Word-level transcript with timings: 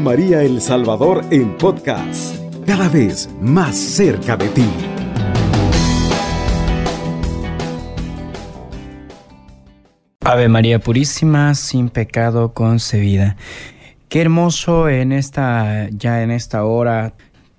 María 0.00 0.42
El 0.42 0.60
Salvador 0.60 1.24
en 1.30 1.56
podcast, 1.56 2.36
cada 2.66 2.88
vez 2.88 3.28
más 3.40 3.76
cerca 3.76 4.36
de 4.36 4.48
ti. 4.48 4.68
Ave 10.20 10.48
María 10.48 10.80
Purísima, 10.80 11.54
sin 11.54 11.88
pecado 11.88 12.52
concebida. 12.52 13.36
Qué 14.08 14.20
hermoso 14.20 14.88
en 14.88 15.12
esta, 15.12 15.88
ya 15.90 16.22
en 16.22 16.30
esta 16.30 16.64
hora. 16.64 17.14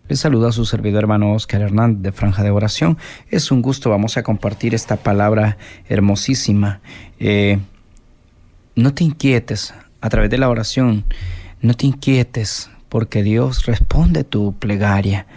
Les 0.08 0.20
saluda 0.20 0.50
a 0.50 0.52
su 0.52 0.66
servidor 0.66 1.04
hermano 1.04 1.34
Oscar 1.34 1.62
Hernández 1.62 2.02
de 2.02 2.12
Franja 2.12 2.44
de 2.44 2.52
Oración. 2.52 2.98
Es 3.30 3.52
un 3.52 3.62
gusto, 3.62 3.90
vamos 3.90 4.18
a 4.18 4.24
compartir 4.24 4.76
esta 4.76 4.98
palabra 4.98 5.58
hermosísima. 5.88 6.82
Eh, 7.20 7.60
no 8.76 8.94
te 8.94 9.04
inquietes 9.04 9.74
a 10.02 10.10
través 10.10 10.30
de 10.30 10.38
la 10.38 10.50
oración, 10.50 11.06
no 11.68 11.74
te 11.74 11.86
inquietes 11.86 12.70
porque 12.90 13.22
Dios 13.22 13.66
responde 13.66 14.24
tu 14.24 14.54
plegaria. 14.58 15.28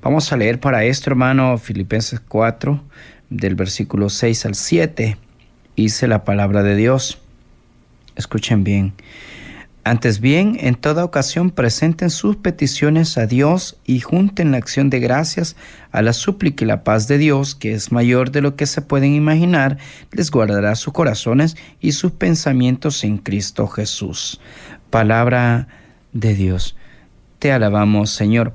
Vamos 0.00 0.32
a 0.32 0.36
leer 0.36 0.60
para 0.60 0.84
esto, 0.84 1.10
hermano, 1.10 1.58
Filipenses 1.58 2.20
4, 2.20 2.80
del 3.28 3.56
versículo 3.56 4.08
6 4.08 4.46
al 4.46 4.54
7 4.54 5.18
hice 5.76 6.06
la 6.06 6.22
palabra 6.24 6.62
de 6.62 6.76
Dios. 6.76 7.18
Escuchen 8.14 8.62
bien. 8.62 8.92
Antes 9.86 10.20
bien, 10.20 10.56
en 10.60 10.76
toda 10.76 11.04
ocasión 11.04 11.50
presenten 11.50 12.08
sus 12.08 12.36
peticiones 12.36 13.18
a 13.18 13.26
Dios 13.26 13.76
y 13.84 14.00
junten 14.00 14.52
la 14.52 14.56
acción 14.56 14.88
de 14.88 14.98
gracias 14.98 15.56
a 15.92 16.00
la 16.00 16.14
súplica 16.14 16.64
y 16.64 16.68
la 16.68 16.84
paz 16.84 17.06
de 17.06 17.18
Dios, 17.18 17.54
que 17.54 17.74
es 17.74 17.92
mayor 17.92 18.30
de 18.30 18.40
lo 18.40 18.56
que 18.56 18.64
se 18.64 18.80
pueden 18.80 19.12
imaginar, 19.12 19.76
les 20.10 20.30
guardará 20.30 20.74
sus 20.74 20.94
corazones 20.94 21.56
y 21.80 21.92
sus 21.92 22.12
pensamientos 22.12 23.04
en 23.04 23.18
Cristo 23.18 23.66
Jesús. 23.66 24.40
Palabra 24.94 25.66
de 26.12 26.34
Dios. 26.34 26.76
Te 27.40 27.50
alabamos, 27.50 28.10
Señor. 28.10 28.54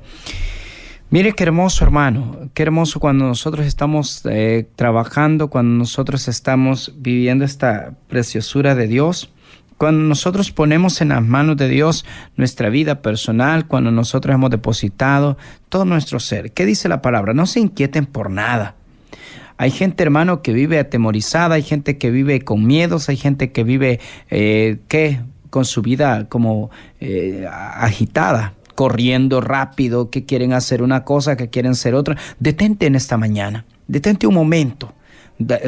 Mire 1.10 1.34
qué 1.34 1.44
hermoso 1.44 1.84
hermano, 1.84 2.50
qué 2.54 2.64
hermoso 2.64 3.02
cuando 3.02 3.26
nosotros 3.26 3.68
estamos 3.68 4.22
eh, 4.24 4.66
trabajando, 4.78 5.50
cuando 5.50 5.78
nosotros 5.78 6.30
estamos 6.30 6.94
viviendo 6.96 7.44
esta 7.44 7.92
preciosura 8.08 8.74
de 8.74 8.88
Dios, 8.88 9.34
cuando 9.78 10.02
nosotros 10.02 10.54
ponemos 10.54 11.02
en 11.02 11.10
las 11.10 11.22
manos 11.22 11.58
de 11.58 11.68
Dios 11.68 12.06
nuestra 12.38 12.70
vida 12.70 13.02
personal, 13.02 13.68
cuando 13.68 13.92
nosotros 13.92 14.34
hemos 14.34 14.50
depositado 14.50 15.38
todo 15.68 15.84
nuestro 15.84 16.22
ser. 16.22 16.54
¿Qué 16.54 16.66
dice 16.66 16.88
la 16.88 17.02
palabra? 17.02 17.34
No 17.34 17.48
se 17.48 17.60
inquieten 17.60 18.06
por 18.06 18.32
nada. 18.32 18.76
Hay 19.58 19.72
gente, 19.72 20.04
hermano, 20.04 20.42
que 20.42 20.54
vive 20.54 20.80
atemorizada, 20.80 21.56
hay 21.56 21.64
gente 21.64 21.98
que 21.98 22.12
vive 22.12 22.40
con 22.40 22.66
miedos, 22.66 23.10
hay 23.10 23.18
gente 23.18 23.52
que 23.52 23.66
vive, 23.66 24.00
eh, 24.30 24.80
¿qué? 24.88 25.20
Con 25.50 25.66
su 25.66 25.82
vida 25.82 26.28
como 26.30 26.70
eh, 27.00 27.48
agitada 27.50 28.54
corriendo 28.80 29.42
rápido, 29.42 30.10
que 30.10 30.24
quieren 30.24 30.54
hacer 30.54 30.82
una 30.82 31.04
cosa, 31.04 31.36
que 31.36 31.50
quieren 31.50 31.76
ser 31.76 31.96
otra. 31.96 32.16
Detente 32.40 32.86
en 32.86 32.96
esta 32.96 33.18
mañana, 33.18 33.66
detente 33.90 34.26
un 34.26 34.34
momento. 34.34 34.94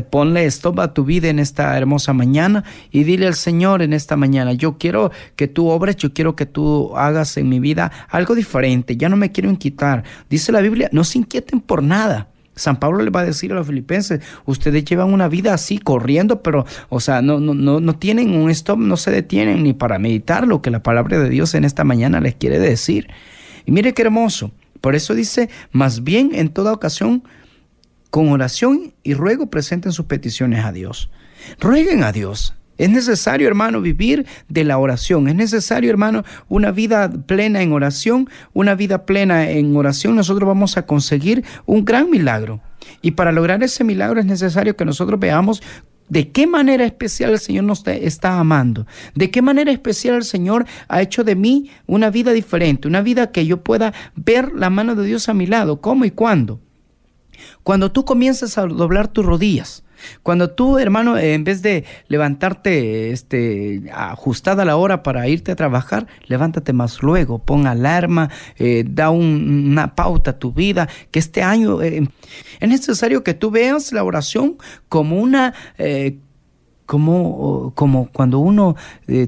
Ponle 0.10 0.46
stop 0.46 0.80
a 0.80 0.94
tu 0.94 1.04
vida 1.04 1.28
en 1.28 1.38
esta 1.40 1.78
hermosa 1.78 2.14
mañana 2.14 2.64
y 2.90 3.04
dile 3.04 3.28
al 3.28 3.36
Señor 3.36 3.82
en 3.82 3.92
esta 3.92 4.16
mañana, 4.16 4.54
yo 4.54 4.78
quiero 4.78 5.12
que 5.36 5.50
tú 5.50 5.68
obres, 5.68 5.98
yo 5.98 6.14
quiero 6.14 6.38
que 6.38 6.46
tú 6.46 6.96
hagas 6.96 7.36
en 7.36 7.50
mi 7.50 7.60
vida 7.60 7.92
algo 8.08 8.34
diferente, 8.34 8.96
ya 8.96 9.10
no 9.10 9.18
me 9.18 9.34
quiero 9.34 9.50
inquietar. 9.50 10.06
Dice 10.30 10.54
la 10.54 10.62
Biblia, 10.62 10.88
no 10.94 11.04
se 11.04 11.18
inquieten 11.18 11.60
por 11.60 11.84
nada. 11.84 12.31
San 12.56 12.80
Pablo 12.80 13.04
le 13.04 13.10
va 13.10 13.22
a 13.22 13.26
decir 13.26 13.52
a 13.52 13.56
los 13.56 13.68
filipenses, 13.68 14.22
ustedes 14.46 14.84
llevan 14.86 15.14
una 15.14 15.28
vida 15.28 15.54
así, 15.54 15.78
corriendo, 15.78 16.44
pero, 16.44 16.66
o 16.90 17.00
sea, 17.00 17.22
no, 17.22 17.40
no, 17.40 17.54
no, 17.54 17.80
no 17.80 17.96
tienen 17.96 18.36
un 18.36 18.50
stop, 18.50 18.78
no 18.78 18.98
se 18.98 19.12
detienen 19.12 19.64
ni 19.64 19.74
para 19.74 20.00
meditar 20.00 20.48
lo 20.48 20.62
que 20.62 20.70
la 20.70 20.84
palabra 20.84 21.20
de 21.20 21.30
Dios 21.30 21.56
en 21.56 21.64
esta 21.64 21.84
mañana 21.84 22.20
les 22.20 22.36
quiere 22.36 22.60
decir. 22.60 23.08
Y 23.66 23.72
mire 23.72 23.94
qué 23.94 24.02
hermoso. 24.04 24.52
Por 24.82 24.96
eso 24.96 25.14
dice, 25.14 25.50
más 25.72 26.04
bien 26.04 26.32
en 26.34 26.50
toda 26.50 26.74
ocasión, 26.74 27.24
con 28.10 28.30
oración 28.30 28.94
y 29.04 29.14
ruego 29.14 29.50
presenten 29.50 29.92
sus 29.92 30.06
peticiones 30.06 30.66
a 30.66 30.72
Dios. 30.72 31.10
Rueguen 31.60 32.04
a 32.04 32.12
Dios. 32.12 32.56
Es 32.82 32.90
necesario, 32.90 33.48
hermano, 33.48 33.80
vivir 33.80 34.26
de 34.50 34.64
la 34.64 34.80
oración. 34.80 35.28
Es 35.28 35.36
necesario, 35.36 35.92
hermano, 35.92 36.24
una 36.50 36.72
vida 36.72 37.12
plena 37.12 37.62
en 37.62 37.74
oración. 37.74 38.28
Una 38.54 38.74
vida 38.74 39.06
plena 39.06 39.52
en 39.52 39.76
oración 39.78 40.16
nosotros 40.16 40.48
vamos 40.48 40.78
a 40.78 40.88
conseguir 40.88 41.46
un 41.68 41.86
gran 41.86 42.10
milagro. 42.10 42.60
Y 43.04 43.12
para 43.12 43.32
lograr 43.32 43.62
ese 43.62 43.84
milagro 43.84 44.20
es 44.20 44.26
necesario 44.26 44.76
que 44.76 44.84
nosotros 44.84 45.20
veamos 45.20 45.62
de 46.10 46.32
qué 46.32 46.48
manera 46.48 46.84
especial 46.84 47.30
el 47.30 47.40
Señor 47.40 47.66
nos 47.66 47.86
está 47.86 48.40
amando, 48.40 48.88
de 49.14 49.30
qué 49.30 49.44
manera 49.44 49.72
especial 49.72 50.16
el 50.16 50.24
Señor 50.24 50.66
ha 50.88 51.04
hecho 51.04 51.24
de 51.24 51.36
mí 51.36 51.70
una 51.86 52.10
vida 52.10 52.32
diferente, 52.34 52.88
una 52.88 53.02
vida 53.02 53.32
que 53.32 53.46
yo 53.46 53.62
pueda 53.62 53.94
ver 54.16 54.54
la 54.54 54.72
mano 54.72 54.96
de 54.96 55.06
Dios 55.06 55.30
a 55.30 55.36
mi 55.36 55.46
lado, 55.46 55.82
cómo 55.82 56.04
y 56.04 56.10
cuándo. 56.10 56.60
Cuando 57.62 57.92
tú 57.92 58.06
comienzas 58.06 58.58
a 58.58 58.66
doblar 58.66 59.08
tus 59.08 59.24
rodillas, 59.24 59.84
cuando 60.24 60.52
tú, 60.52 60.78
hermano, 60.78 61.18
en 61.18 61.44
vez 61.44 61.62
de 61.62 61.86
levantarte 62.08 63.12
este, 63.12 63.84
ajustada 63.94 64.66
la 64.66 64.78
hora 64.78 65.04
para 65.04 65.28
irte 65.28 65.52
a 65.52 65.56
trabajar, 65.56 66.08
levántate 66.28 66.74
más 66.74 67.02
luego, 67.02 67.40
pon 67.40 67.68
alarma, 67.68 68.30
eh, 68.58 68.84
da 68.88 69.10
una 69.10 69.96
pauta 69.96 70.32
a 70.32 70.40
tu 70.40 70.52
vida, 70.54 70.88
que 71.12 71.20
este 71.20 71.44
año 71.44 71.82
eh, 71.82 72.08
es 72.60 72.70
necesario 72.70 73.24
que 73.24 73.34
tú 73.34 73.52
veas 73.52 73.92
la 73.92 74.04
oración 74.04 74.58
como 74.90 75.20
una, 75.20 75.54
eh, 75.78 76.18
como, 76.86 77.72
como 77.76 78.10
cuando 78.12 78.40
uno 78.40 78.76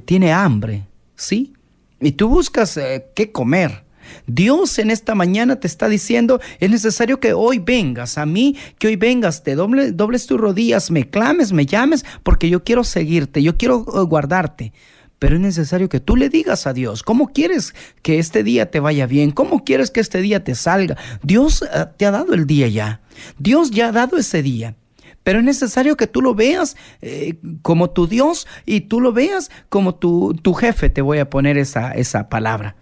tiene 0.05 0.33
hambre, 0.33 0.83
¿sí? 1.15 1.53
Y 2.01 2.13
tú 2.13 2.27
buscas 2.27 2.77
qué 3.15 3.31
comer. 3.31 3.85
Dios 4.27 4.79
en 4.79 4.91
esta 4.91 5.15
mañana 5.15 5.59
te 5.59 5.67
está 5.67 5.89
diciendo, 5.89 6.39
es 6.59 6.69
necesario 6.69 7.19
que 7.19 7.33
hoy 7.33 7.59
vengas 7.59 8.17
a 8.17 8.25
mí, 8.25 8.55
que 8.77 8.87
hoy 8.87 8.95
vengas, 8.95 9.43
te 9.43 9.55
dobles 9.55 10.27
tus 10.27 10.39
rodillas, 10.39 10.91
me 10.91 11.09
clames, 11.09 11.51
me 11.51 11.65
llames, 11.65 12.05
porque 12.23 12.49
yo 12.49 12.63
quiero 12.63 12.83
seguirte, 12.83 13.41
yo 13.41 13.57
quiero 13.57 13.85
eh, 13.87 14.03
guardarte. 14.05 14.73
Pero 15.19 15.35
es 15.35 15.41
necesario 15.41 15.87
que 15.87 16.01
tú 16.01 16.17
le 16.17 16.27
digas 16.27 16.67
a 16.67 16.73
Dios, 16.73 17.01
¿cómo 17.01 17.31
quieres 17.31 17.73
que 18.01 18.19
este 18.19 18.43
día 18.43 18.69
te 18.71 18.81
vaya 18.81 19.07
bien? 19.07 19.31
¿Cómo 19.31 19.63
quieres 19.63 19.89
que 19.89 20.01
este 20.01 20.21
día 20.21 20.43
te 20.43 20.53
salga? 20.53 20.97
Dios 21.21 21.61
eh, 21.61 21.85
te 21.95 22.05
ha 22.05 22.11
dado 22.11 22.33
el 22.33 22.45
día 22.45 22.67
ya. 22.67 22.99
Dios 23.37 23.71
ya 23.71 23.87
ha 23.87 23.91
dado 23.93 24.17
ese 24.17 24.43
día. 24.43 24.75
Pero 25.23 25.39
es 25.39 25.45
necesario 25.45 25.95
que 25.95 26.07
tú 26.07 26.21
lo 26.21 26.35
veas 26.35 26.75
eh, 27.01 27.35
como 27.61 27.89
tu 27.89 28.07
Dios 28.07 28.47
y 28.65 28.81
tú 28.81 28.99
lo 28.99 29.13
veas 29.13 29.49
como 29.69 29.95
tu, 29.95 30.33
tu 30.41 30.53
jefe, 30.53 30.89
te 30.89 31.01
voy 31.01 31.19
a 31.19 31.29
poner 31.29 31.57
esa, 31.57 31.91
esa 31.93 32.27
palabra. 32.27 32.75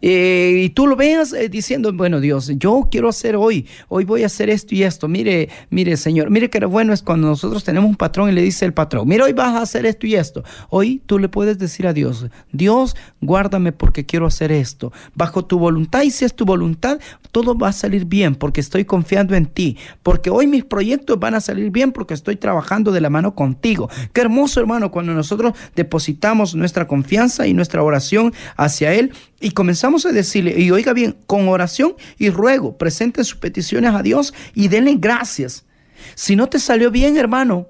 Eh, 0.00 0.62
y 0.64 0.68
tú 0.70 0.86
lo 0.86 0.96
veas 0.96 1.32
eh, 1.32 1.48
diciendo, 1.48 1.92
bueno 1.92 2.20
Dios, 2.20 2.50
yo 2.56 2.88
quiero 2.90 3.08
hacer 3.08 3.36
hoy, 3.36 3.66
hoy 3.88 4.04
voy 4.04 4.22
a 4.22 4.26
hacer 4.26 4.50
esto 4.50 4.74
y 4.74 4.82
esto. 4.82 5.08
Mire, 5.08 5.48
mire 5.70 5.96
Señor, 5.96 6.30
mire 6.30 6.48
que 6.50 6.64
bueno 6.64 6.92
es 6.92 7.02
cuando 7.02 7.28
nosotros 7.28 7.64
tenemos 7.64 7.88
un 7.88 7.96
patrón 7.96 8.30
y 8.30 8.32
le 8.32 8.42
dice 8.42 8.64
el 8.64 8.72
patrón, 8.72 9.08
mira, 9.08 9.24
hoy 9.24 9.32
vas 9.32 9.54
a 9.54 9.62
hacer 9.62 9.86
esto 9.86 10.06
y 10.06 10.14
esto. 10.14 10.44
Hoy 10.68 11.02
tú 11.06 11.18
le 11.18 11.28
puedes 11.28 11.58
decir 11.58 11.86
a 11.86 11.92
Dios, 11.92 12.26
Dios, 12.52 12.96
guárdame 13.20 13.72
porque 13.72 14.06
quiero 14.06 14.26
hacer 14.26 14.52
esto. 14.52 14.92
Bajo 15.14 15.44
tu 15.44 15.58
voluntad 15.58 16.02
y 16.02 16.10
si 16.10 16.24
es 16.24 16.34
tu 16.34 16.44
voluntad, 16.44 17.00
todo 17.32 17.56
va 17.56 17.68
a 17.68 17.72
salir 17.72 18.04
bien 18.04 18.34
porque 18.34 18.60
estoy 18.60 18.84
confiando 18.84 19.34
en 19.34 19.46
ti. 19.46 19.76
Porque 20.02 20.30
hoy 20.30 20.46
mis 20.46 20.64
proyectos 20.64 21.18
van 21.18 21.34
a 21.34 21.40
salir 21.40 21.70
bien 21.70 21.92
porque 21.92 22.14
estoy 22.14 22.36
trabajando 22.36 22.92
de 22.92 23.00
la 23.00 23.10
mano 23.10 23.34
contigo. 23.34 23.88
Qué 24.12 24.20
hermoso 24.20 24.60
hermano 24.60 24.90
cuando 24.90 25.14
nosotros 25.14 25.54
depositamos 25.74 26.54
nuestra 26.54 26.86
confianza 26.86 27.46
y 27.46 27.54
nuestra 27.54 27.82
oración 27.82 28.32
hacia 28.56 28.94
Él 28.94 29.12
y 29.40 29.52
comenzamos 29.60 30.06
a 30.06 30.12
decirle, 30.12 30.58
y 30.58 30.70
oiga 30.70 30.94
bien, 30.94 31.18
con 31.26 31.46
oración 31.46 31.94
y 32.16 32.30
ruego, 32.30 32.78
presenten 32.78 33.26
sus 33.26 33.36
peticiones 33.36 33.92
a 33.94 34.02
Dios 34.02 34.32
y 34.54 34.68
denle 34.68 34.96
gracias. 34.98 35.66
Si 36.14 36.34
no 36.34 36.48
te 36.48 36.58
salió 36.58 36.90
bien, 36.90 37.18
hermano, 37.18 37.68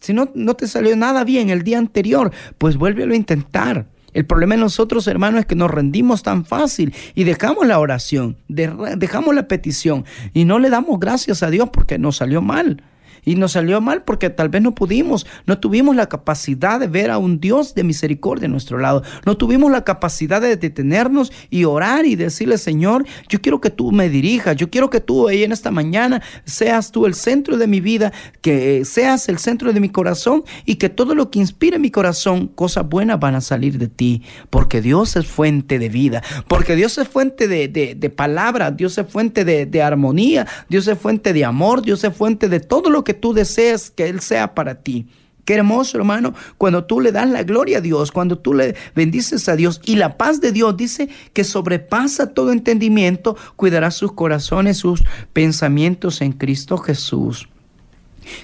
si 0.00 0.12
no, 0.12 0.28
no 0.34 0.54
te 0.54 0.66
salió 0.66 0.96
nada 0.96 1.22
bien 1.22 1.48
el 1.50 1.62
día 1.62 1.78
anterior, 1.78 2.32
pues 2.58 2.76
vuélvelo 2.76 3.12
a 3.12 3.16
intentar. 3.16 3.86
El 4.12 4.26
problema 4.26 4.56
de 4.56 4.62
nosotros, 4.62 5.06
hermanos, 5.06 5.42
es 5.42 5.46
que 5.46 5.54
nos 5.54 5.70
rendimos 5.70 6.24
tan 6.24 6.44
fácil 6.44 6.92
y 7.14 7.22
dejamos 7.22 7.64
la 7.64 7.78
oración, 7.78 8.36
dejamos 8.48 9.32
la 9.32 9.46
petición 9.46 10.04
y 10.34 10.46
no 10.46 10.58
le 10.58 10.68
damos 10.68 10.98
gracias 10.98 11.44
a 11.44 11.50
Dios 11.50 11.70
porque 11.72 11.96
nos 11.96 12.16
salió 12.16 12.42
mal. 12.42 12.82
Y 13.24 13.34
nos 13.36 13.52
salió 13.52 13.80
mal 13.80 14.02
porque 14.02 14.30
tal 14.30 14.48
vez 14.48 14.62
no 14.62 14.74
pudimos, 14.74 15.26
no 15.46 15.58
tuvimos 15.58 15.96
la 15.96 16.08
capacidad 16.08 16.80
de 16.80 16.86
ver 16.86 17.10
a 17.10 17.18
un 17.18 17.40
Dios 17.40 17.74
de 17.74 17.84
misericordia 17.84 18.46
a 18.46 18.50
nuestro 18.50 18.78
lado. 18.78 19.02
No 19.26 19.36
tuvimos 19.36 19.70
la 19.70 19.84
capacidad 19.84 20.40
de 20.40 20.56
detenernos 20.56 21.32
y 21.50 21.64
orar 21.64 22.06
y 22.06 22.16
decirle, 22.16 22.58
Señor, 22.58 23.06
yo 23.28 23.40
quiero 23.40 23.60
que 23.60 23.70
tú 23.70 23.92
me 23.92 24.08
dirijas, 24.08 24.56
yo 24.56 24.70
quiero 24.70 24.90
que 24.90 25.00
tú 25.00 25.26
hoy 25.26 25.44
en 25.44 25.52
esta 25.52 25.70
mañana 25.70 26.22
seas 26.44 26.90
tú 26.92 27.06
el 27.06 27.14
centro 27.14 27.56
de 27.56 27.66
mi 27.66 27.80
vida, 27.80 28.12
que 28.40 28.84
seas 28.84 29.28
el 29.28 29.38
centro 29.38 29.72
de 29.72 29.80
mi 29.80 29.88
corazón 29.88 30.44
y 30.64 30.76
que 30.76 30.88
todo 30.88 31.14
lo 31.14 31.30
que 31.30 31.38
inspire 31.38 31.78
mi 31.78 31.90
corazón, 31.90 32.48
cosas 32.48 32.88
buenas 32.88 33.18
van 33.20 33.34
a 33.34 33.40
salir 33.40 33.78
de 33.78 33.88
ti, 33.88 34.22
porque 34.50 34.80
Dios 34.80 35.16
es 35.16 35.26
fuente 35.26 35.78
de 35.78 35.88
vida, 35.88 36.22
porque 36.48 36.76
Dios 36.76 36.98
es 36.98 37.08
fuente 37.08 37.48
de, 37.48 37.68
de, 37.68 38.10
palabra, 38.10 38.70
Dios 38.70 38.98
es 38.98 39.06
fuente 39.06 39.44
de, 39.44 39.66
de 39.66 39.82
armonía, 39.82 40.46
Dios 40.68 40.86
es 40.88 40.98
fuente 40.98 41.32
de 41.32 41.44
amor, 41.44 41.82
Dios 41.82 42.02
es 42.04 42.14
fuente 42.14 42.48
de 42.48 42.60
todo 42.60 42.90
lo 42.90 43.04
que 43.04 43.09
tú 43.14 43.32
deseas 43.32 43.90
que 43.90 44.08
Él 44.08 44.20
sea 44.20 44.54
para 44.54 44.82
ti. 44.82 45.06
Qué 45.44 45.54
hermoso, 45.54 45.98
hermano, 45.98 46.34
cuando 46.58 46.84
tú 46.84 47.00
le 47.00 47.12
das 47.12 47.28
la 47.28 47.42
gloria 47.42 47.78
a 47.78 47.80
Dios, 47.80 48.12
cuando 48.12 48.38
tú 48.38 48.54
le 48.54 48.76
bendices 48.94 49.48
a 49.48 49.56
Dios 49.56 49.80
y 49.84 49.96
la 49.96 50.16
paz 50.16 50.40
de 50.40 50.52
Dios 50.52 50.76
dice 50.76 51.08
que 51.32 51.44
sobrepasa 51.44 52.28
todo 52.28 52.52
entendimiento, 52.52 53.36
cuidará 53.56 53.90
sus 53.90 54.12
corazones, 54.12 54.76
sus 54.76 55.02
pensamientos 55.32 56.20
en 56.20 56.32
Cristo 56.32 56.76
Jesús. 56.76 57.48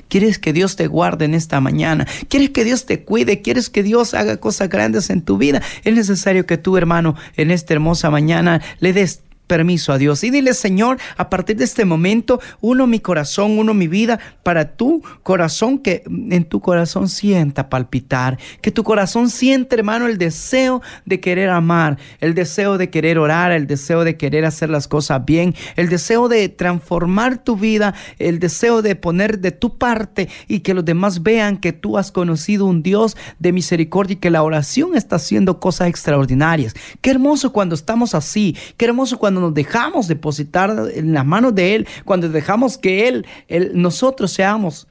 ¿Quieres 0.08 0.38
que 0.38 0.52
Dios 0.52 0.76
te 0.76 0.86
guarde 0.86 1.26
en 1.26 1.34
esta 1.34 1.60
mañana? 1.60 2.06
¿Quieres 2.28 2.50
que 2.50 2.64
Dios 2.64 2.86
te 2.86 3.04
cuide? 3.04 3.42
¿Quieres 3.42 3.70
que 3.70 3.82
Dios 3.82 4.14
haga 4.14 4.38
cosas 4.38 4.68
grandes 4.68 5.10
en 5.10 5.22
tu 5.22 5.38
vida? 5.38 5.62
Es 5.84 5.94
necesario 5.94 6.46
que 6.46 6.58
tú, 6.58 6.76
hermano, 6.76 7.14
en 7.36 7.50
esta 7.50 7.74
hermosa 7.74 8.10
mañana 8.10 8.62
le 8.80 8.92
des 8.92 9.22
permiso 9.46 9.92
a 9.92 9.98
Dios 9.98 10.24
y 10.24 10.30
dile, 10.30 10.54
Señor, 10.54 10.98
a 11.16 11.30
partir 11.30 11.56
de 11.56 11.64
este 11.64 11.84
momento, 11.84 12.40
uno 12.60 12.86
mi 12.86 13.00
corazón, 13.00 13.58
uno 13.58 13.74
mi 13.74 13.88
vida, 13.88 14.18
para 14.42 14.76
tu 14.76 15.02
corazón, 15.22 15.78
que 15.78 16.02
en 16.06 16.44
tu 16.44 16.60
corazón 16.60 17.08
sienta 17.08 17.68
palpitar, 17.68 18.38
que 18.60 18.70
tu 18.70 18.84
corazón 18.84 19.30
siente, 19.30 19.76
hermano, 19.76 20.06
el 20.06 20.18
deseo 20.18 20.82
de 21.04 21.20
querer 21.20 21.50
amar, 21.50 21.98
el 22.20 22.34
deseo 22.34 22.78
de 22.78 22.90
querer 22.90 23.18
orar, 23.18 23.52
el 23.52 23.66
deseo 23.66 24.04
de 24.04 24.16
querer 24.16 24.44
hacer 24.44 24.70
las 24.70 24.88
cosas 24.88 25.24
bien, 25.24 25.54
el 25.76 25.88
deseo 25.88 26.28
de 26.28 26.48
transformar 26.48 27.38
tu 27.38 27.56
vida, 27.56 27.94
el 28.18 28.38
deseo 28.38 28.82
de 28.82 28.96
poner 28.96 29.38
de 29.38 29.52
tu 29.52 29.78
parte 29.78 30.28
y 30.48 30.60
que 30.60 30.74
los 30.74 30.84
demás 30.84 31.22
vean 31.22 31.58
que 31.58 31.72
tú 31.72 31.98
has 31.98 32.12
conocido 32.12 32.66
un 32.66 32.82
Dios 32.82 33.16
de 33.38 33.52
misericordia 33.52 34.14
y 34.14 34.16
que 34.16 34.30
la 34.30 34.42
oración 34.42 34.96
está 34.96 35.16
haciendo 35.16 35.60
cosas 35.60 35.88
extraordinarias. 35.88 36.74
Qué 37.00 37.10
hermoso 37.10 37.52
cuando 37.52 37.74
estamos 37.74 38.14
así, 38.14 38.56
qué 38.76 38.86
hermoso 38.86 39.18
cuando 39.18 39.35
nos 39.40 39.54
dejamos 39.54 40.08
depositar 40.08 40.90
en 40.94 41.12
las 41.12 41.26
manos 41.26 41.54
de 41.54 41.74
Él, 41.74 41.88
cuando 42.04 42.28
dejamos 42.28 42.78
que 42.78 43.08
Él, 43.08 43.26
nosotros 43.74 44.32
seamos 44.32 44.88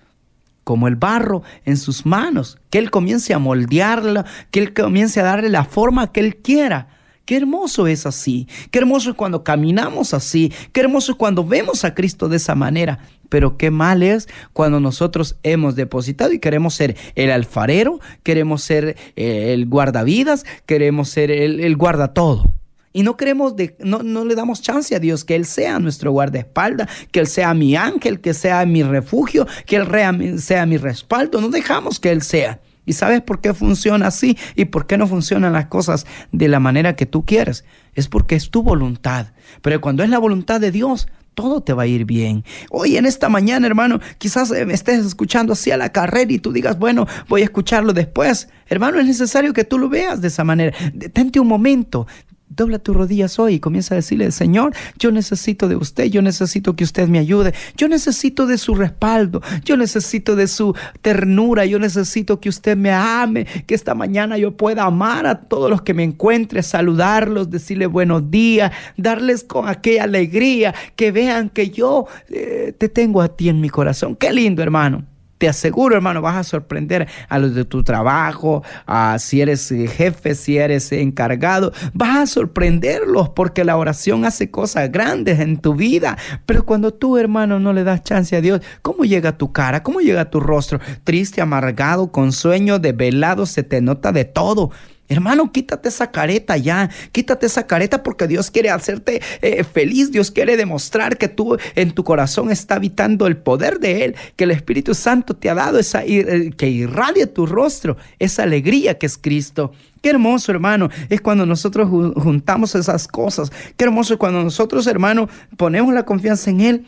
como 0.66 0.88
el 0.88 0.96
barro 0.96 1.44
en 1.64 1.78
sus 1.78 2.06
manos, 2.06 2.58
que 2.70 2.80
Él 2.80 2.92
comience 2.92 3.34
a 3.34 3.40
moldearla, 3.40 4.26
que 4.52 4.60
Él 4.60 4.74
comience 4.74 5.20
a 5.22 5.24
darle 5.24 5.50
la 5.50 5.64
forma 5.64 6.12
que 6.12 6.20
Él 6.20 6.38
quiera. 6.38 6.90
Qué 7.24 7.38
hermoso 7.38 7.88
es 7.88 8.06
así, 8.06 8.48
qué 8.70 8.80
hermoso 8.80 9.12
es 9.12 9.16
cuando 9.16 9.44
caminamos 9.44 10.14
así, 10.14 10.54
qué 10.72 10.82
hermoso 10.82 11.14
es 11.14 11.18
cuando 11.18 11.44
vemos 11.44 11.84
a 11.84 11.96
Cristo 11.96 12.30
de 12.30 12.38
esa 12.38 12.54
manera. 12.54 13.00
Pero 13.30 13.58
qué 13.58 13.72
mal 13.72 14.04
es 14.04 14.28
cuando 14.54 14.80
nosotros 14.80 15.36
hemos 15.42 15.76
depositado 15.76 16.32
y 16.34 16.40
queremos 16.40 16.76
ser 16.76 16.96
el 17.16 17.32
alfarero, 17.32 18.00
queremos 18.22 18.62
ser 18.62 18.96
eh, 19.16 19.54
el 19.54 19.66
guardavidas, 19.66 20.46
queremos 20.68 21.10
ser 21.10 21.32
el, 21.32 21.60
el 21.60 21.76
guarda 21.78 22.14
todo. 22.14 22.54
Y 22.96 23.04
no 23.04 23.18
queremos, 23.18 23.58
de, 23.58 23.76
no, 23.80 24.04
no 24.04 24.24
le 24.24 24.36
damos 24.36 24.62
chance 24.62 24.96
a 24.96 25.00
Dios 25.00 25.26
que 25.26 25.36
Él 25.36 25.44
sea 25.44 25.80
nuestro 25.80 26.14
guardaespaldas, 26.14 26.88
que 27.12 27.20
Él 27.20 27.28
sea 27.28 27.54
mi 27.54 27.76
ángel, 27.76 28.22
que 28.22 28.34
sea 28.34 28.66
mi 28.66 28.84
refugio, 28.84 29.46
que 29.66 29.76
Él 29.76 30.40
sea 30.40 30.66
mi 30.66 30.78
respaldo. 30.78 31.42
No 31.42 31.50
dejamos 31.50 32.00
que 32.00 32.12
Él 32.12 32.22
sea. 32.22 32.62
¿Y 32.86 32.94
sabes 32.94 33.20
por 33.20 33.42
qué 33.42 33.54
funciona 33.54 34.08
así? 34.08 34.38
¿Y 34.56 34.64
por 34.64 34.88
qué 34.88 34.98
no 34.98 35.08
funcionan 35.08 35.52
las 35.52 35.66
cosas 35.66 36.06
de 36.32 36.48
la 36.48 36.62
manera 36.62 36.96
que 36.96 37.06
tú 37.06 37.26
quieres? 37.26 37.66
Es 37.96 38.08
porque 38.08 38.36
es 38.36 38.50
tu 38.50 38.64
voluntad. 38.64 39.34
Pero 39.62 39.82
cuando 39.82 40.02
es 40.02 40.10
la 40.10 40.18
voluntad 40.18 40.62
de 40.62 40.72
Dios, 40.72 41.10
todo 41.36 41.62
te 41.62 41.74
va 41.74 41.84
a 41.84 41.88
ir 41.88 42.06
bien. 42.06 42.44
Hoy 42.72 42.98
en 42.98 43.06
esta 43.06 43.30
mañana, 43.30 43.68
hermano, 43.68 44.00
quizás 44.18 44.50
me 44.50 44.74
estés 44.74 45.06
escuchando 45.06 45.54
así 45.54 45.70
a 45.70 45.78
la 45.78 45.92
carrera 45.92 46.32
y 46.32 46.40
tú 46.40 46.52
digas, 46.52 46.80
bueno, 46.80 47.06
voy 47.28 47.42
a 47.42 47.44
escucharlo 47.44 47.94
después. 47.94 48.48
Hermano, 48.68 49.00
es 49.00 49.06
necesario 49.06 49.54
que 49.54 49.64
tú 49.64 49.78
lo 49.78 49.90
veas 49.90 50.22
de 50.22 50.30
esa 50.30 50.44
manera. 50.44 50.76
Detente 50.94 51.40
un 51.40 51.48
momento, 51.48 52.08
Dobla 52.56 52.80
tus 52.80 52.96
rodillas 52.96 53.38
hoy 53.38 53.56
y 53.56 53.60
comienza 53.60 53.96
a 53.96 53.98
decirle, 53.98 54.31
Señor, 54.31 54.74
yo 54.98 55.12
necesito 55.12 55.68
de 55.68 55.75
usted, 55.75 56.06
yo 56.06 56.22
necesito 56.22 56.75
que 56.75 56.86
usted 56.86 57.07
me 57.10 57.19
ayude, 57.19 57.54
yo 57.75 57.90
necesito 57.90 58.48
de 58.48 58.57
su 58.57 58.75
respaldo, 58.75 59.42
yo 59.66 59.75
necesito 59.75 60.38
de 60.38 60.48
su 60.48 60.74
ternura, 61.02 61.66
yo 61.66 61.80
necesito 61.80 62.40
que 62.40 62.48
usted 62.48 62.78
me 62.78 62.92
ame, 62.92 63.46
que 63.66 63.75
esta 63.75 63.94
mañana 63.94 64.38
yo 64.38 64.56
pueda 64.56 64.84
amar 64.84 65.28
a 65.28 65.42
todos 65.42 65.69
los 65.69 65.81
que 65.81 65.94
me 65.94 66.04
encuentre, 66.04 66.63
saludarlos, 66.63 67.50
decirle 67.50 67.88
buenos 67.88 68.31
días, 68.31 68.72
darles 68.96 69.44
con 69.44 69.68
aquella 69.68 70.04
alegría, 70.04 70.74
que 70.96 71.12
vean 71.12 71.50
que 71.50 71.72
yo 71.72 72.08
eh, 72.30 72.74
te 72.78 72.88
tengo 72.88 73.22
a 73.22 73.36
ti 73.36 73.50
en 73.50 73.60
mi 73.60 73.69
corazón. 73.69 74.16
Qué 74.16 74.31
lindo, 74.31 74.63
hermano. 74.63 75.15
Te 75.46 75.50
aseguro, 75.50 75.96
hermano, 75.96 76.24
vas 76.24 76.38
a 76.38 76.44
sorprender 76.44 77.08
a 77.30 77.38
los 77.38 77.54
de 77.54 77.66
tu 77.66 77.84
trabajo, 77.84 78.64
a 78.88 79.20
si 79.20 79.42
eres 79.42 79.72
eh, 79.72 79.88
jefe, 79.88 80.34
si 80.34 80.58
eres 80.58 80.92
encargado, 80.92 81.72
vas 81.94 82.18
a 82.18 82.26
sorprenderlos 82.26 83.30
porque 83.30 83.64
la 83.64 83.78
oración 83.78 84.26
hace 84.26 84.50
cosas 84.50 84.92
grandes 84.92 85.40
en 85.40 85.58
tu 85.58 85.76
vida. 85.76 86.18
Pero 86.48 86.66
cuando 86.66 86.96
tú, 86.96 87.20
hermano, 87.20 87.60
no 87.60 87.74
le 87.74 87.84
das 87.84 88.02
chance 88.02 88.36
a 88.36 88.42
Dios, 88.42 88.62
¿cómo 88.82 89.06
llega 89.06 89.38
tu 89.38 89.52
cara? 89.52 89.84
¿Cómo 89.84 90.00
llega 90.00 90.32
tu 90.32 90.40
rostro? 90.40 90.80
Triste, 91.04 91.42
amargado, 91.42 92.12
con 92.12 92.32
sueño, 92.32 92.80
velado, 92.80 93.46
se 93.46 93.62
te 93.62 93.82
nota 93.82 94.12
de 94.12 94.26
todo. 94.26 94.72
Hermano, 95.07 95.52
quítate 95.52 95.90
esa 95.90 96.10
careta 96.12 96.57
ya, 96.57 96.90
quítate 97.12 97.46
esa 97.46 97.68
careta 97.68 98.02
porque 98.02 98.28
Dios 98.28 98.50
quiere 98.50 98.72
hacerte 98.72 99.22
eh, 99.42 99.63
feliz, 99.63 100.12
Dios 100.12 100.31
quiere 100.31 100.57
demostrar 100.57 101.18
que 101.18 101.28
tú 101.28 101.57
en 101.75 101.92
tu 101.92 102.04
corazón 102.04 102.52
está 102.52 102.75
habitando 102.75 103.28
el 103.28 103.38
poder 103.38 103.80
de 103.80 104.06
Él, 104.06 104.16
que 104.36 104.46
el 104.46 104.52
Espíritu 104.52 104.96
Santo 104.96 105.36
te 105.36 105.50
ha 105.50 105.54
dado 105.54 105.78
esa, 105.78 106.04
eh, 106.04 106.52
que 106.57 106.69
irradia 106.69 107.31
tu 107.31 107.46
rostro, 107.46 107.98
esa 108.18 108.44
alegría 108.44 108.98
que 108.98 109.06
es 109.06 109.18
Cristo. 109.18 109.72
Qué 110.02 110.10
hermoso, 110.10 110.52
hermano, 110.52 110.90
es 111.10 111.22
cuando 111.22 111.46
nosotros 111.46 111.90
juntamos 111.90 112.75
esas 112.75 113.08
cosas. 113.08 113.51
Qué 113.78 113.86
hermoso 113.86 114.18
cuando 114.18 114.44
nosotros, 114.44 114.86
hermano, 114.88 115.30
ponemos 115.58 115.94
la 115.94 116.04
confianza 116.04 116.50
en 116.50 116.62
Él 116.62 116.86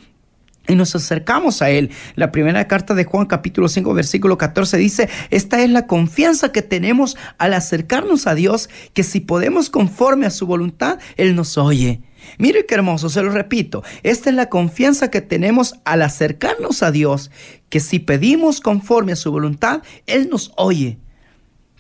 y 0.68 0.76
nos 0.76 0.96
acercamos 0.96 1.62
a 1.62 1.70
Él. 1.70 1.92
La 2.16 2.32
primera 2.32 2.68
carta 2.68 2.94
de 2.94 3.06
Juan 3.06 3.26
capítulo 3.26 3.68
5 3.68 3.94
versículo 3.94 4.38
14 4.38 4.78
dice, 4.78 5.10
esta 5.30 5.64
es 5.64 5.70
la 5.70 5.88
confianza 5.88 6.52
que 6.52 6.62
tenemos 6.62 7.18
al 7.38 7.54
acercarnos 7.54 8.28
a 8.28 8.36
Dios, 8.36 8.70
que 8.94 9.04
si 9.04 9.20
podemos 9.20 9.70
conforme 9.70 10.26
a 10.26 10.32
su 10.32 10.46
voluntad, 10.46 11.00
Él 11.16 11.36
nos 11.36 11.58
oye. 11.58 12.02
Mire 12.38 12.66
qué 12.66 12.76
hermoso, 12.76 13.10
se 13.10 13.22
lo 13.22 13.30
repito, 13.30 13.84
esta 14.04 14.30
es 14.30 14.36
la 14.36 14.50
confianza 14.50 15.10
que 15.10 15.22
tenemos 15.22 15.76
al 15.86 16.02
acercarnos 16.02 16.84
a 16.84 16.92
Dios, 16.92 17.32
que 17.70 17.80
si 17.80 18.00
pedimos 18.00 18.60
conforme 18.60 19.14
a 19.14 19.16
su 19.16 19.32
voluntad, 19.32 19.82
Él 20.08 20.30
nos 20.30 20.52
oye. 20.58 20.98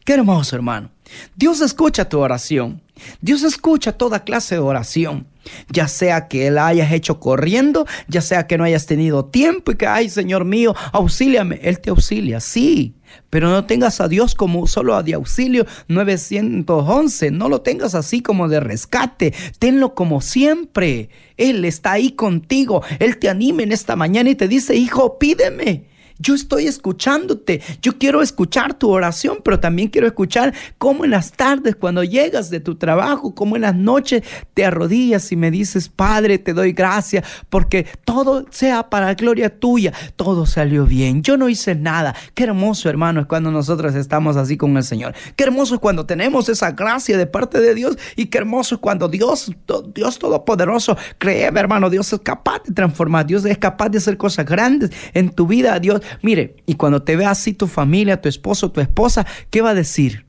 Qué 0.06 0.14
hermoso, 0.14 0.56
hermano. 0.56 0.90
Dios 1.36 1.60
escucha 1.62 2.08
tu 2.08 2.20
oración. 2.20 2.82
Dios 3.22 3.44
escucha 3.44 3.92
toda 3.92 4.24
clase 4.24 4.56
de 4.56 4.62
oración. 4.62 5.28
Ya 5.70 5.88
sea 5.88 6.28
que 6.28 6.52
la 6.52 6.68
hayas 6.68 6.92
hecho 6.92 7.20
corriendo, 7.20 7.86
ya 8.08 8.22
sea 8.22 8.48
que 8.48 8.58
no 8.58 8.66
hayas 8.66 8.86
tenido 8.86 9.26
tiempo 9.26 9.72
y 9.72 9.76
que, 9.76 9.88
ay 9.88 10.10
Señor 10.10 10.46
mío, 10.46 10.76
auxíliame. 10.92 11.60
Él 11.64 11.80
te 11.80 11.90
auxilia, 11.90 12.40
sí. 12.40 12.96
Pero 13.30 13.50
no 13.50 13.66
tengas 13.66 14.02
a 14.02 14.08
Dios 14.08 14.36
como 14.36 14.68
solo 14.68 15.02
de 15.04 15.14
auxilio 15.14 15.66
911. 15.88 17.32
No 17.32 17.50
lo 17.50 17.62
tengas 17.62 17.96
así 17.96 18.22
como 18.22 18.48
de 18.48 18.60
rescate. 18.60 19.34
Tenlo 19.60 19.96
como 19.96 20.22
siempre. 20.22 21.10
Él 21.38 21.64
está 21.66 21.94
ahí 21.94 22.12
contigo. 22.12 22.84
Él 23.00 23.18
te 23.18 23.30
anima 23.30 23.64
en 23.64 23.72
esta 23.72 23.96
mañana 23.96 24.30
y 24.30 24.36
te 24.36 24.48
dice, 24.48 24.76
hijo, 24.76 25.18
pídeme. 25.18 25.86
Yo 26.20 26.34
estoy 26.34 26.68
escuchándote. 26.68 27.62
Yo 27.82 27.98
quiero 27.98 28.22
escuchar 28.22 28.74
tu 28.74 28.90
oración, 28.90 29.40
pero 29.44 29.60
también 29.60 29.90
quiero 29.90 30.08
escuchar 30.08 30.54
cómo 30.78 31.06
en 31.06 31.12
las 31.12 31.32
tardes, 31.32 31.76
cuando 31.76 32.04
llegas 32.04 32.50
de 32.50 32.60
tu 32.60 32.76
trabajo, 32.76 33.36
cómo 33.36 33.56
en 33.56 33.64
las 33.64 33.76
noches 33.76 34.24
te 34.54 34.66
arrodillas 34.66 35.32
y 35.32 35.36
me 35.36 35.52
dices, 35.52 35.90
Padre, 35.90 36.38
te 36.38 36.54
doy 36.54 36.74
gracias 36.74 37.26
porque 37.50 37.88
todo 38.06 38.46
sea 38.50 38.90
para 38.90 39.14
gloria 39.14 39.50
tuya. 39.60 39.94
Todo 40.16 40.46
salió 40.46 40.86
bien. 40.86 41.22
Yo 41.24 41.38
no 41.38 41.50
hice 41.50 41.76
nada. 41.76 42.16
Qué 42.34 42.44
hermoso, 42.44 42.90
hermano, 42.90 43.22
es 43.22 43.28
cuando 43.28 43.52
nosotros 43.52 43.96
estamos 43.96 44.38
así 44.38 44.58
con 44.58 44.76
el 44.78 44.84
Señor. 44.84 45.14
Qué 45.36 45.44
hermoso 45.44 45.76
es 45.76 45.80
cuando 45.80 46.06
tenemos 46.06 46.50
esa 46.50 46.72
gracia 46.72 47.18
de 47.18 47.28
parte 47.28 47.60
de 47.60 47.74
Dios 47.76 47.98
y 48.16 48.28
qué 48.28 48.40
hermoso 48.40 48.76
es 48.76 48.82
cuando 48.82 49.08
Dios, 49.08 49.52
Dios 49.94 50.20
Todopoderoso, 50.20 50.98
cree, 51.18 51.44
hermano, 51.44 51.90
Dios 51.90 52.12
es 52.14 52.20
capaz 52.20 52.64
de 52.64 52.74
transformar. 52.74 53.26
Dios 53.26 53.46
es 53.46 53.58
capaz 53.58 53.90
de 53.90 53.98
hacer 54.00 54.18
cosas 54.18 54.46
grandes 54.46 54.92
en 55.14 55.30
tu 55.30 55.48
vida. 55.48 55.80
Dios, 55.80 56.02
Mire, 56.22 56.58
y 56.66 56.76
cuando 56.76 57.04
te 57.04 57.16
ve 57.16 57.26
así 57.26 57.54
tu 57.54 57.68
familia, 57.68 58.22
tu 58.22 58.30
esposo, 58.30 58.72
tu 58.72 58.82
esposa, 58.82 59.26
¿qué 59.50 59.62
va 59.62 59.72
a 59.72 59.76
decir? 59.76 60.26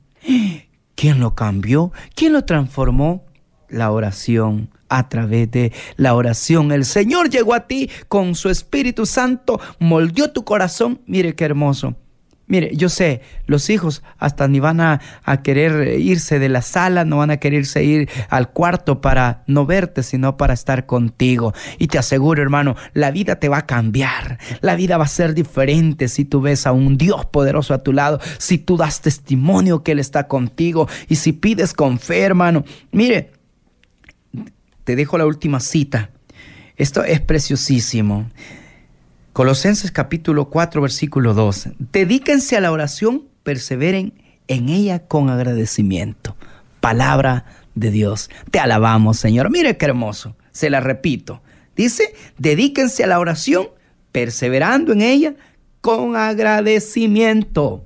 ¿Quién 0.95 1.19
lo 1.19 1.35
cambió? 1.35 1.91
¿Quién 2.15 2.33
lo 2.33 2.45
transformó? 2.45 3.25
La 3.69 3.91
oración 3.91 4.69
a 4.89 5.07
través 5.07 5.49
de 5.51 5.71
la 5.95 6.15
oración. 6.15 6.71
El 6.71 6.83
Señor 6.83 7.29
llegó 7.29 7.53
a 7.53 7.67
ti 7.67 7.89
con 8.07 8.35
su 8.35 8.49
Espíritu 8.49 9.05
Santo, 9.05 9.61
moldeó 9.79 10.31
tu 10.31 10.43
corazón. 10.43 11.01
Mire 11.05 11.35
qué 11.35 11.45
hermoso. 11.45 11.95
Mire, 12.49 12.75
yo 12.75 12.89
sé, 12.89 13.21
los 13.45 13.69
hijos 13.69 14.01
hasta 14.17 14.47
ni 14.47 14.59
van 14.59 14.81
a, 14.81 14.99
querer 15.43 15.99
irse 15.99 16.39
de 16.39 16.49
la 16.49 16.63
sala, 16.63 17.05
no 17.05 17.17
van 17.17 17.29
a 17.29 17.37
quererse 17.37 17.83
ir 17.83 18.09
al 18.27 18.49
cuarto 18.49 19.01
para 19.01 19.43
no 19.45 19.67
verte, 19.67 20.01
sino 20.01 20.35
para 20.35 20.55
estar 20.55 20.87
contigo. 20.87 21.53
Y 21.77 21.89
te 21.89 21.99
aseguro, 21.99 22.41
hermano, 22.41 22.75
la 22.93 23.11
vida 23.11 23.35
te 23.35 23.49
va 23.49 23.59
a 23.59 23.65
cambiar. 23.67 24.39
La 24.61 24.75
vida 24.75 24.97
va 24.97 25.03
a 25.03 25.07
ser 25.07 25.35
diferente 25.35 26.07
si 26.07 26.25
tú 26.25 26.41
ves 26.41 26.65
a 26.65 26.71
un 26.71 26.97
Dios 26.97 27.27
poderoso 27.27 27.75
a 27.75 27.83
tu 27.83 27.93
lado, 27.93 28.19
si 28.39 28.57
tú 28.57 28.77
das 28.77 29.01
testimonio 29.01 29.83
que 29.83 29.91
Él 29.91 29.99
está 29.99 30.27
contigo 30.27 30.89
y 31.07 31.17
si 31.17 31.33
pides 31.33 31.75
con 31.75 31.99
fe, 31.99 32.21
hermano. 32.21 32.65
Mire, 32.91 33.31
te 34.85 34.95
dejo 34.95 35.19
la 35.19 35.27
última 35.27 35.59
cita. 35.59 36.09
Esto 36.77 37.03
es 37.03 37.21
preciosísimo. 37.21 38.25
Colosenses 39.33 39.91
capítulo 39.91 40.49
4, 40.49 40.81
versículo 40.81 41.33
2. 41.33 41.69
Dedíquense 41.91 42.57
a 42.57 42.61
la 42.61 42.71
oración, 42.71 43.25
perseveren 43.43 44.13
en 44.47 44.69
ella 44.69 45.07
con 45.07 45.29
agradecimiento. 45.29 46.35
Palabra 46.81 47.45
de 47.75 47.91
Dios. 47.91 48.29
Te 48.51 48.59
alabamos, 48.59 49.17
Señor. 49.17 49.51
Mire 49.51 49.77
qué 49.77 49.85
hermoso. 49.85 50.35
Se 50.51 50.69
la 50.69 50.79
repito. 50.81 51.41
Dice, 51.75 52.15
dedíquense 52.37 53.03
a 53.03 53.07
la 53.07 53.19
oración, 53.19 53.69
perseverando 54.11 54.93
en 54.93 55.01
ella 55.01 55.35
con 55.79 56.15
agradecimiento. 56.15 57.85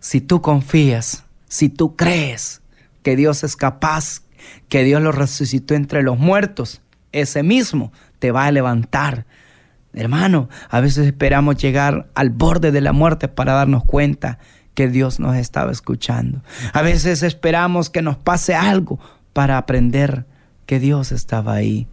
Si 0.00 0.20
tú 0.20 0.42
confías, 0.42 1.24
si 1.48 1.70
tú 1.70 1.96
crees 1.96 2.60
que 3.02 3.16
Dios 3.16 3.42
es 3.42 3.56
capaz, 3.56 4.22
que 4.68 4.84
Dios 4.84 5.02
lo 5.02 5.12
resucitó 5.12 5.74
entre 5.74 6.02
los 6.02 6.18
muertos, 6.18 6.82
ese 7.12 7.42
mismo 7.42 7.92
te 8.18 8.30
va 8.30 8.44
a 8.44 8.52
levantar. 8.52 9.26
Hermano, 9.94 10.48
a 10.68 10.80
veces 10.80 11.06
esperamos 11.06 11.56
llegar 11.56 12.08
al 12.14 12.30
borde 12.30 12.72
de 12.72 12.80
la 12.80 12.92
muerte 12.92 13.28
para 13.28 13.54
darnos 13.54 13.84
cuenta 13.84 14.38
que 14.74 14.88
Dios 14.88 15.20
nos 15.20 15.36
estaba 15.36 15.72
escuchando. 15.72 16.42
A 16.72 16.82
veces 16.82 17.22
esperamos 17.22 17.90
que 17.90 18.02
nos 18.02 18.16
pase 18.16 18.54
algo 18.54 18.98
para 19.32 19.56
aprender 19.56 20.26
que 20.66 20.80
Dios 20.80 21.12
estaba 21.12 21.54
ahí. 21.54 21.86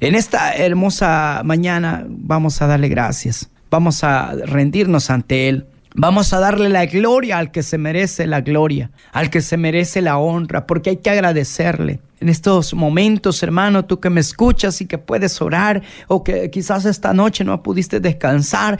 En 0.00 0.14
esta 0.14 0.54
hermosa 0.54 1.42
mañana 1.44 2.04
vamos 2.08 2.60
a 2.62 2.66
darle 2.66 2.88
gracias, 2.88 3.50
vamos 3.70 4.04
a 4.04 4.32
rendirnos 4.46 5.10
ante 5.10 5.48
Él. 5.48 5.66
Vamos 5.94 6.32
a 6.32 6.38
darle 6.38 6.68
la 6.68 6.86
gloria 6.86 7.38
al 7.38 7.50
que 7.50 7.64
se 7.64 7.76
merece 7.76 8.28
la 8.28 8.42
gloria, 8.42 8.92
al 9.12 9.28
que 9.28 9.40
se 9.40 9.56
merece 9.56 10.00
la 10.00 10.18
honra, 10.18 10.64
porque 10.64 10.90
hay 10.90 10.96
que 10.98 11.10
agradecerle. 11.10 12.00
En 12.20 12.28
estos 12.28 12.74
momentos, 12.74 13.42
hermano, 13.42 13.84
tú 13.84 13.98
que 13.98 14.10
me 14.10 14.20
escuchas 14.20 14.80
y 14.80 14.86
que 14.86 14.98
puedes 14.98 15.40
orar 15.40 15.82
o 16.06 16.22
que 16.22 16.50
quizás 16.50 16.84
esta 16.84 17.12
noche 17.14 17.44
no 17.44 17.62
pudiste 17.62 17.98
descansar, 17.98 18.78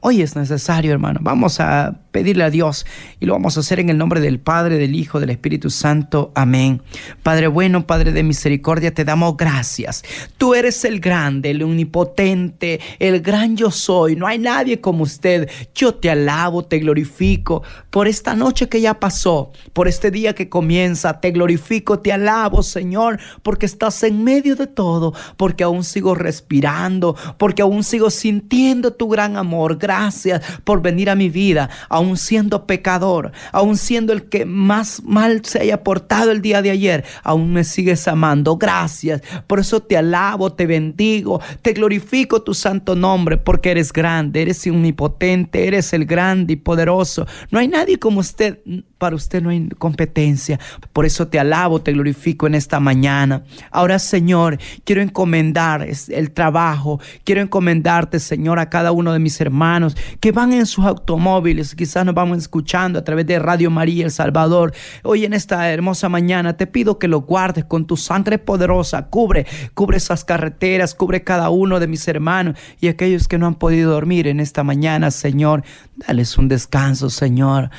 Hoy 0.00 0.22
es 0.22 0.36
necesario, 0.36 0.92
hermano. 0.92 1.18
Vamos 1.20 1.58
a 1.58 1.98
pedirle 2.16 2.44
a 2.44 2.50
Dios 2.50 2.86
y 3.20 3.26
lo 3.26 3.34
vamos 3.34 3.58
a 3.58 3.60
hacer 3.60 3.78
en 3.78 3.90
el 3.90 3.98
nombre 3.98 4.22
del 4.22 4.40
Padre, 4.40 4.78
del 4.78 4.94
Hijo, 4.94 5.20
del 5.20 5.28
Espíritu 5.28 5.68
Santo. 5.68 6.32
Amén. 6.34 6.80
Padre 7.22 7.46
bueno, 7.46 7.86
Padre 7.86 8.10
de 8.10 8.22
misericordia, 8.22 8.94
te 8.94 9.04
damos 9.04 9.36
gracias. 9.36 10.02
Tú 10.38 10.54
eres 10.54 10.86
el 10.86 10.98
grande, 11.00 11.50
el 11.50 11.62
omnipotente, 11.62 12.80
el 13.00 13.20
gran 13.20 13.58
yo 13.58 13.70
soy. 13.70 14.16
No 14.16 14.26
hay 14.26 14.38
nadie 14.38 14.80
como 14.80 15.02
usted. 15.02 15.50
Yo 15.74 15.96
te 15.96 16.08
alabo, 16.08 16.64
te 16.64 16.78
glorifico 16.78 17.62
por 17.90 18.08
esta 18.08 18.34
noche 18.34 18.70
que 18.70 18.80
ya 18.80 18.98
pasó, 18.98 19.52
por 19.74 19.86
este 19.86 20.10
día 20.10 20.34
que 20.34 20.48
comienza. 20.48 21.20
Te 21.20 21.32
glorifico, 21.32 21.98
te 21.98 22.14
alabo, 22.14 22.62
Señor, 22.62 23.20
porque 23.42 23.66
estás 23.66 24.02
en 24.04 24.24
medio 24.24 24.56
de 24.56 24.68
todo, 24.68 25.12
porque 25.36 25.64
aún 25.64 25.84
sigo 25.84 26.14
respirando, 26.14 27.14
porque 27.36 27.60
aún 27.60 27.84
sigo 27.84 28.08
sintiendo 28.08 28.94
tu 28.94 29.06
gran 29.10 29.36
amor 29.36 29.76
gracias 29.76 30.42
por 30.64 30.80
venir 30.80 31.10
a 31.10 31.14
mi 31.14 31.28
vida, 31.28 31.68
aún 31.90 32.05
siendo 32.14 32.66
pecador, 32.66 33.32
aún 33.50 33.76
siendo 33.76 34.12
el 34.12 34.28
que 34.28 34.44
más 34.44 35.02
mal 35.02 35.44
se 35.44 35.60
haya 35.60 35.82
portado 35.82 36.30
el 36.30 36.42
día 36.42 36.62
de 36.62 36.70
ayer, 36.70 37.04
aún 37.24 37.52
me 37.52 37.64
sigues 37.64 38.06
amando. 38.06 38.56
Gracias. 38.56 39.22
Por 39.48 39.58
eso 39.58 39.80
te 39.80 39.96
alabo, 39.96 40.52
te 40.52 40.66
bendigo, 40.66 41.40
te 41.62 41.72
glorifico 41.72 42.42
tu 42.42 42.54
santo 42.54 42.94
nombre, 42.94 43.38
porque 43.38 43.72
eres 43.72 43.92
grande, 43.92 44.42
eres 44.42 44.64
omnipotente, 44.66 45.66
eres 45.66 45.92
el 45.92 46.04
grande 46.04 46.52
y 46.52 46.56
poderoso. 46.56 47.26
No 47.50 47.58
hay 47.58 47.68
nadie 47.68 47.98
como 47.98 48.20
usted 48.20 48.60
para 48.98 49.16
usted 49.16 49.42
no 49.42 49.50
hay 49.50 49.68
competencia. 49.78 50.58
Por 50.92 51.04
eso 51.04 51.28
te 51.28 51.38
alabo, 51.38 51.80
te 51.80 51.92
glorifico 51.92 52.46
en 52.46 52.54
esta 52.54 52.80
mañana. 52.80 53.44
Ahora, 53.70 53.98
Señor, 53.98 54.58
quiero 54.84 55.02
encomendar 55.02 55.86
el 56.08 56.30
trabajo. 56.30 57.00
Quiero 57.24 57.40
encomendarte, 57.40 58.20
Señor, 58.20 58.58
a 58.58 58.70
cada 58.70 58.92
uno 58.92 59.12
de 59.12 59.18
mis 59.18 59.40
hermanos 59.40 59.96
que 60.20 60.32
van 60.32 60.52
en 60.52 60.66
sus 60.66 60.84
automóviles. 60.84 61.74
Quizás 61.74 61.95
nos 62.04 62.14
vamos 62.14 62.38
escuchando 62.38 62.98
a 62.98 63.04
través 63.04 63.26
de 63.26 63.38
Radio 63.38 63.70
María 63.70 64.04
El 64.04 64.10
Salvador. 64.10 64.72
Hoy 65.02 65.24
en 65.24 65.32
esta 65.32 65.70
hermosa 65.70 66.08
mañana 66.08 66.56
te 66.56 66.66
pido 66.66 66.98
que 66.98 67.08
lo 67.08 67.20
guardes 67.20 67.64
con 67.64 67.86
tu 67.86 67.96
sangre 67.96 68.38
poderosa. 68.38 69.06
Cubre, 69.06 69.46
cubre 69.74 69.96
esas 69.96 70.24
carreteras, 70.24 70.94
cubre 70.94 71.24
cada 71.24 71.50
uno 71.50 71.80
de 71.80 71.86
mis 71.86 72.06
hermanos 72.08 72.58
y 72.80 72.88
aquellos 72.88 73.28
que 73.28 73.38
no 73.38 73.46
han 73.46 73.54
podido 73.54 73.92
dormir 73.92 74.26
en 74.26 74.40
esta 74.40 74.62
mañana, 74.62 75.10
Señor. 75.10 75.62
Dales 75.96 76.36
un 76.36 76.48
descanso, 76.48 77.08
Señor. 77.08 77.70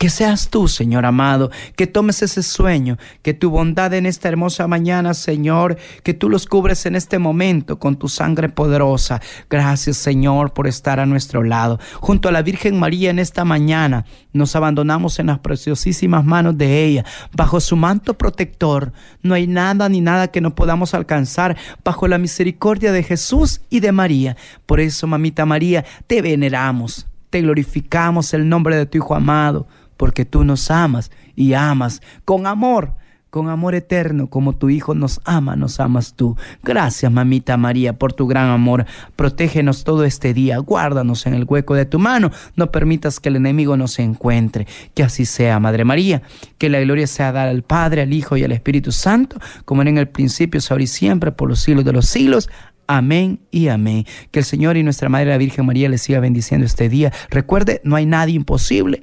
Que 0.00 0.08
seas 0.08 0.48
tú, 0.48 0.66
Señor 0.66 1.04
amado, 1.04 1.50
que 1.76 1.86
tomes 1.86 2.22
ese 2.22 2.42
sueño, 2.42 2.96
que 3.20 3.34
tu 3.34 3.50
bondad 3.50 3.92
en 3.92 4.06
esta 4.06 4.28
hermosa 4.28 4.66
mañana, 4.66 5.12
Señor, 5.12 5.76
que 6.02 6.14
tú 6.14 6.30
los 6.30 6.46
cubres 6.46 6.86
en 6.86 6.96
este 6.96 7.18
momento 7.18 7.78
con 7.78 7.96
tu 7.96 8.08
sangre 8.08 8.48
poderosa. 8.48 9.20
Gracias, 9.50 9.98
Señor, 9.98 10.54
por 10.54 10.66
estar 10.68 11.00
a 11.00 11.04
nuestro 11.04 11.42
lado. 11.42 11.78
Junto 12.00 12.30
a 12.30 12.32
la 12.32 12.40
Virgen 12.40 12.78
María 12.78 13.10
en 13.10 13.18
esta 13.18 13.44
mañana, 13.44 14.06
nos 14.32 14.56
abandonamos 14.56 15.18
en 15.18 15.26
las 15.26 15.40
preciosísimas 15.40 16.24
manos 16.24 16.56
de 16.56 16.82
ella. 16.82 17.04
Bajo 17.36 17.60
su 17.60 17.76
manto 17.76 18.16
protector, 18.16 18.94
no 19.20 19.34
hay 19.34 19.46
nada 19.46 19.86
ni 19.90 20.00
nada 20.00 20.28
que 20.28 20.40
no 20.40 20.54
podamos 20.54 20.94
alcanzar 20.94 21.58
bajo 21.84 22.08
la 22.08 22.16
misericordia 22.16 22.92
de 22.92 23.02
Jesús 23.02 23.60
y 23.68 23.80
de 23.80 23.92
María. 23.92 24.38
Por 24.64 24.80
eso, 24.80 25.06
mamita 25.06 25.44
María, 25.44 25.84
te 26.06 26.22
veneramos, 26.22 27.06
te 27.28 27.42
glorificamos 27.42 28.32
el 28.32 28.48
nombre 28.48 28.76
de 28.76 28.86
tu 28.86 28.96
Hijo 28.96 29.14
amado 29.14 29.66
porque 30.00 30.24
tú 30.24 30.44
nos 30.44 30.70
amas 30.70 31.10
y 31.36 31.52
amas 31.52 32.00
con 32.24 32.46
amor, 32.46 32.94
con 33.28 33.50
amor 33.50 33.74
eterno, 33.74 34.30
como 34.30 34.56
tu 34.56 34.70
Hijo 34.70 34.94
nos 34.94 35.20
ama, 35.26 35.56
nos 35.56 35.78
amas 35.78 36.14
tú. 36.14 36.38
Gracias, 36.62 37.12
mamita 37.12 37.58
María, 37.58 37.98
por 37.98 38.14
tu 38.14 38.26
gran 38.26 38.48
amor. 38.48 38.86
Protégenos 39.14 39.84
todo 39.84 40.04
este 40.04 40.32
día, 40.32 40.56
guárdanos 40.56 41.26
en 41.26 41.34
el 41.34 41.44
hueco 41.46 41.74
de 41.74 41.84
tu 41.84 41.98
mano, 41.98 42.30
no 42.56 42.70
permitas 42.72 43.20
que 43.20 43.28
el 43.28 43.36
enemigo 43.36 43.76
nos 43.76 43.98
encuentre. 43.98 44.66
Que 44.94 45.02
así 45.02 45.26
sea, 45.26 45.60
Madre 45.60 45.84
María, 45.84 46.22
que 46.56 46.70
la 46.70 46.80
gloria 46.80 47.06
sea 47.06 47.30
dada 47.30 47.50
al 47.50 47.62
Padre, 47.62 48.00
al 48.00 48.14
Hijo 48.14 48.38
y 48.38 48.44
al 48.44 48.52
Espíritu 48.52 48.92
Santo, 48.92 49.38
como 49.66 49.82
era 49.82 49.90
en 49.90 49.98
el 49.98 50.08
principio, 50.08 50.62
ahora 50.70 50.82
y 50.82 50.86
siempre, 50.86 51.30
por 51.30 51.50
los 51.50 51.60
siglos 51.60 51.84
de 51.84 51.92
los 51.92 52.06
siglos. 52.06 52.48
Amén 52.86 53.40
y 53.50 53.68
amén. 53.68 54.06
Que 54.30 54.38
el 54.38 54.46
Señor 54.46 54.78
y 54.78 54.82
nuestra 54.82 55.10
Madre 55.10 55.28
la 55.28 55.36
Virgen 55.36 55.66
María 55.66 55.90
les 55.90 56.00
siga 56.00 56.20
bendiciendo 56.20 56.64
este 56.64 56.88
día. 56.88 57.12
Recuerde, 57.28 57.82
no 57.84 57.96
hay 57.96 58.06
nadie 58.06 58.34
imposible 58.34 59.02